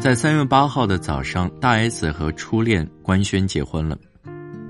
[0.00, 3.98] 在三月八号的早上，大 S 和初恋官宣结婚了，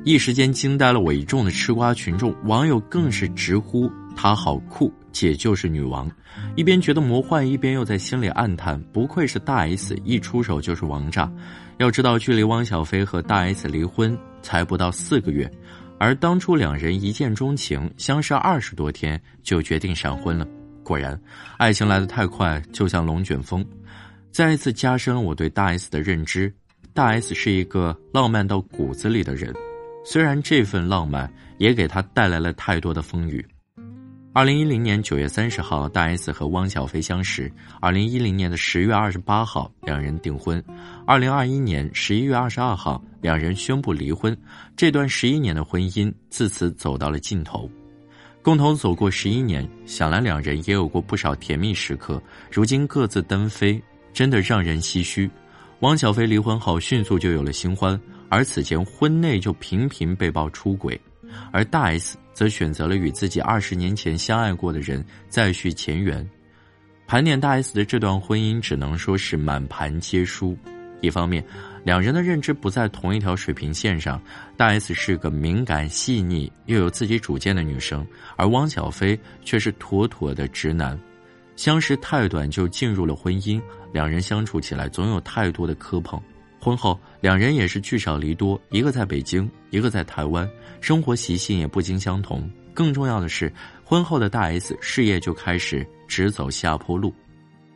[0.03, 6.11] 一时间惊呆了我一众的吃瓜群众，网友更是直呼她好酷，姐就是女王。
[6.57, 11.31] 一边觉得魔幻，一边又在心里暗叹，不愧是大 S，一出手就是王炸。
[11.77, 15.49] 要知道，距离汪小菲和大 S 离婚才不到四个月，
[15.99, 20.49] 而当初两人一见钟情，相识二十多天就决定闪婚了。
[20.83, 21.21] 果然，
[21.59, 23.63] 爱情来得太快，就像龙卷风。
[24.31, 26.53] 再一次加深了我对大 S 的认知，
[26.95, 29.53] 大 S 是一个浪漫到骨子里的人，
[30.05, 33.45] 虽然这份浪漫也给她带来了太多的风雨。
[34.35, 40.63] 二零一零年九月三十号，大 S 和汪小菲相识；二零一零年的十月二十八号，两人订婚；
[41.05, 44.37] 二零二一年十一月二十二号，两人宣布离婚。
[44.77, 47.69] 这段十一年的婚姻自此走到了尽头。
[48.41, 52.23] 共同走过十一年，想来两人也有过不少甜蜜时刻。
[52.53, 53.83] 如今各自单飞。
[54.19, 55.31] 真的让人唏嘘。
[55.79, 57.97] 汪小菲离婚后迅速就有了新欢，
[58.29, 61.01] 而此前婚内就频频被曝出轨，
[61.53, 66.29] 而大 S 则选择了与自己二十年前相爱过的人再续前缘。
[67.07, 70.59] 盘点大 S 的这段婚姻，只能说是满盘皆输。
[71.01, 71.45] 一方面，
[71.85, 74.21] 两人的认知不在同一条水平线上，
[74.57, 80.99] 大 S 是个敏感细腻又有自己主见的女生，而汪小菲却是妥妥的直男。
[81.59, 83.61] 相识太短就进入了婚姻，
[83.93, 86.23] 两人相处起来总有太多的磕碰。
[86.61, 90.49] 婚后，两人也是聚少离多，一个在北京，一个在台湾，
[90.81, 92.49] 生活习性也不尽相同。
[92.73, 93.53] 更重要的是，
[93.85, 97.13] 婚后的大 S 事业就开始直走下坡路，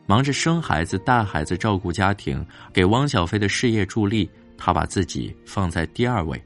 [0.05, 6.41] 忙着生孩子、带孩子、照顾家庭，给汪小菲的事业助力，他把自己放在第二位。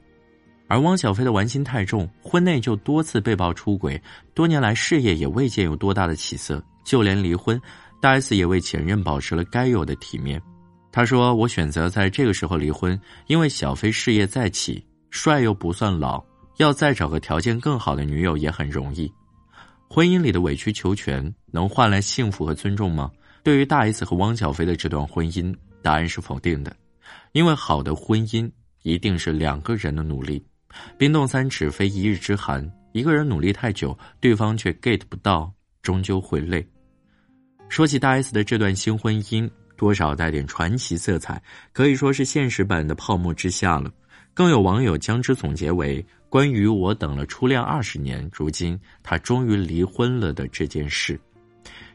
[0.66, 4.02] 而汪小菲的玩心太重，婚内就多次被曝出轨，
[4.34, 6.60] 多年来事业也未见有多大的起色。
[6.88, 7.60] 就连离婚，
[8.00, 10.40] 大 S 也为前任保持了该有的体面。
[10.90, 16.24] 他说：“我选择在这个时候离婚，因为小飞事业再起，帅又不算老，
[16.56, 19.12] 要再找个条件更好的女友也很容易。
[19.86, 21.22] 婚姻里的委曲求全
[21.52, 23.10] 能换来幸福和尊重吗？”
[23.44, 26.74] 对于大 S 和汪小菲的这段婚姻，答案是否定的。
[27.32, 28.50] 因为好的婚姻
[28.82, 30.42] 一定是两个人的努力。
[30.96, 36.66] 冰冻三尺非一日之寒，一个人努力太久，对方却 get 不到，终究会累。
[37.68, 41.40] 说起大 S 的这段新婚姻，多少带点传奇色彩，
[41.72, 43.90] 可以说是现实版的泡沫之夏了。
[44.34, 51.18] 更有网友将之总结为关于我等了初恋二十年，如今他终于离婚了的这件事。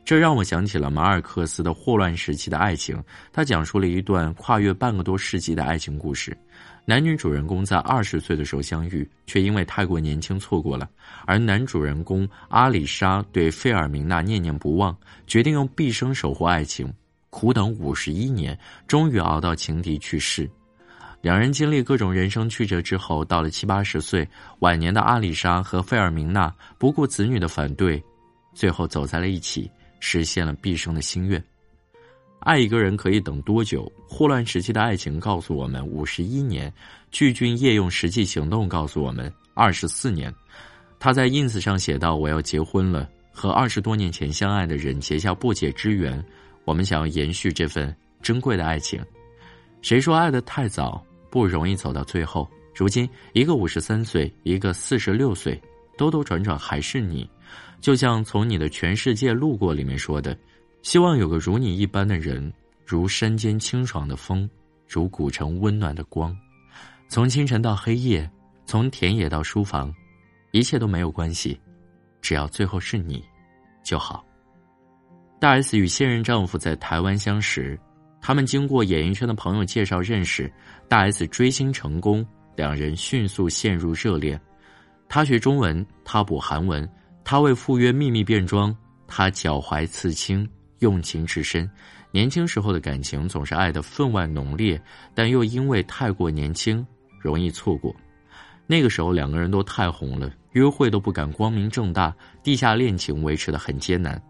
[0.05, 3.01] 这让我想起了马尔克斯的霍乱时期的爱情，
[3.31, 6.37] 他讲述了一段跨越半个多世纪的爱情故事。
[6.85, 10.89] 男女主人公在二十岁的时候相遇，却因为太过年轻错过了。
[11.25, 14.95] 而男主人公阿里莎对费尔明娜念念不忘，
[15.25, 16.93] 决定用毕生守护爱情，
[17.29, 20.49] 苦等五十一年，终于熬到情敌去世。
[21.21, 24.27] 两人经历各种人生曲折之后，到了七八十岁
[24.59, 28.03] 晚年的阿里莎和费尔明娜不顾子女的反对，
[28.53, 29.71] 最后走在了一起，
[30.01, 31.41] 实现了毕生的心愿。
[32.43, 33.89] 爱一个人可以等多久？
[34.05, 36.71] 霍乱时期的爱情告诉我们五十一年，
[37.09, 40.33] 巨俊业用实际行动告诉我们二十四年。
[40.99, 46.21] 他在 ins 上写道：“我要结婚了，和二十多年前相爱的人结下不解之缘。
[46.65, 49.01] 我们想要延续这份珍贵的爱情。
[49.81, 52.45] 谁说爱得太早不容易走到最后？
[52.75, 55.57] 如今一个五十三岁，一个四十六岁，
[55.97, 57.25] 兜兜转转还是你。
[57.79, 60.37] 就像从你的全世界路过里面说的。”
[60.83, 62.51] 希望有个如你一般的人，
[62.85, 64.47] 如山间清爽的风，
[64.85, 66.37] 如古城温暖的光。
[67.07, 68.29] 从清晨到黑夜，
[68.65, 69.95] 从田野到书房，
[70.51, 71.57] 一切都没有关系，
[72.21, 73.23] 只要最后是你
[73.81, 74.25] 就好。
[75.39, 77.79] 大 S 与现任丈夫在台湾相识，
[78.21, 80.51] 他们经过演艺圈的朋友介绍认识，
[80.89, 82.25] 大 S 追星成功，
[82.57, 84.39] 两人迅速陷入热恋。
[85.07, 86.87] 他学中文，他补韩文，
[87.23, 88.75] 他为赴约秘密变装，
[89.07, 90.45] 他脚踝刺青。
[90.83, 91.69] 用情至深，
[92.11, 94.79] 年轻时候的感情总是爱得分外浓烈，
[95.15, 96.85] 但又因为太过年轻，
[97.21, 97.95] 容易错过。
[98.67, 102.13] 那个时候两个人都太红了，约会都不敢光明正大，
[102.43, 104.21] 地下恋情维持的很艰难。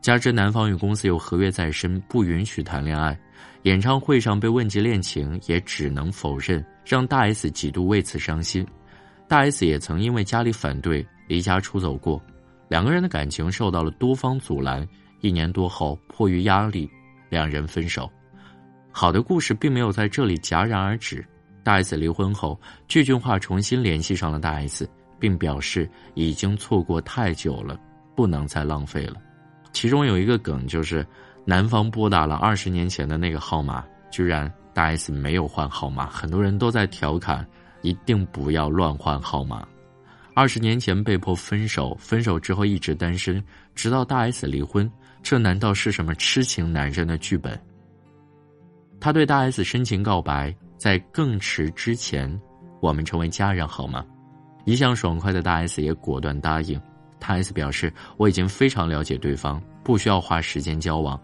[0.00, 3.18] 加之男方与公司有合约在身，不允许谈恋爱。
[3.62, 8.64] 演唱会上被问及恋情，也只能否认，让大 S 几度为此伤心。
[9.26, 12.22] 大 S 也曾因为家里反对离家出走过，
[12.68, 14.86] 两个人的感情受到了多方阻拦。
[15.20, 16.90] 一年多后，迫于压力，
[17.28, 18.10] 两人分手。
[18.90, 21.24] 好的故事并没有在这里戛然而止。
[21.62, 27.78] 大 S 离婚后，具俊晔重新联系上了大 S，并表示已经错过太久了，
[28.14, 29.16] 不能再浪费了。
[29.72, 31.04] 其中有一个梗就是，
[31.44, 37.44] 男方拨打了二十年前的那个号码，居然大 S 没有换号码，很多人都在调侃，
[37.82, 39.66] 一定不要乱换号码。
[40.34, 43.42] 二十年前被迫分手，分手之后一直单身，
[43.74, 44.90] 直到大 S 离婚，
[45.28, 47.60] 这难道是什么痴情男人的剧本？
[49.00, 52.40] 他对大 S 深情告白，在更迟之前，
[52.80, 54.06] 我们成为家人好吗？
[54.66, 56.80] 一向爽快的大 S 也果断答应。
[57.18, 61.20] 大 S 表示，我已经非常了解对方，不需要花时间交往，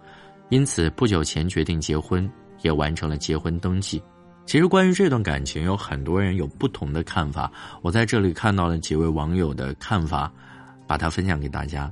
[0.49, 2.29] 因此不久前决定结婚，
[2.63, 4.03] 也完成了结婚登记。
[4.47, 7.49] 其实关于这段感情，有很多人有不同的看法。
[7.83, 10.29] 我在这里看到了几位网友的看法，
[10.89, 11.89] 把它分享给大家。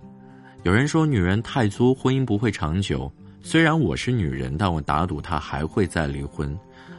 [0.62, 3.10] 有人说，女人太作，婚姻不会长久。
[3.40, 6.56] 虽然我是女人，但我打赌她还会再离婚。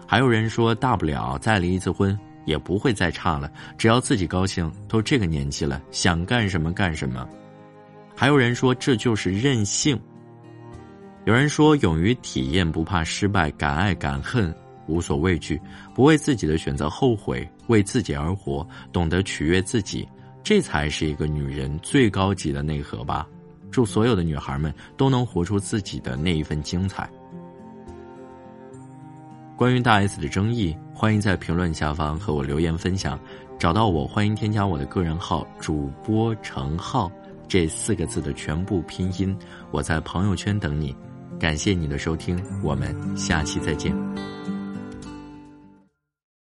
[0.08, 4.70] 还有人说，大不了再离一次婚，也不会再差了，只要自己高兴。
[4.88, 7.30] 都这个年纪了，想干什么干什么。
[8.16, 10.00] 还有人说，这就是任性。
[11.26, 14.52] 有人说，勇于体验，不怕失败，敢爱敢恨。
[14.88, 15.62] 无所畏惧，
[15.94, 20.10] 不为自己的选择后悔，为自己而活，懂得取悦自己，
[20.44, 23.28] 这才是一个女人最高级的内核吧。
[23.72, 27.10] 祝所有的女孩们都能活出自己的那一份精彩。
[29.56, 33.20] 关于大 S 的争议，欢迎在评论下方和我留言分享。
[33.60, 37.12] 找到我，欢迎添加我的个人号“主播程浩”
[37.48, 39.38] 这四个字的全部拼音，
[39.70, 40.96] 我在朋友圈等你。
[41.40, 44.31] 感谢你的收听，我们下期再见。